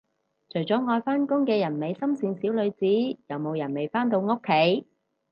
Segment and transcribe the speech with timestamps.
[0.49, 2.85] 除咗愛返工嘅人美心善小女子，
[3.27, 4.87] 有冇人未返到屋企